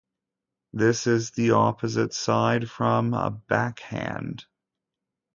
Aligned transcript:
This 0.73 1.05
is 1.05 1.29
the 1.29 1.51
opposite 1.51 2.11
side 2.15 2.71
from 2.71 3.13
a 3.13 3.29
"backhand". 3.29 4.45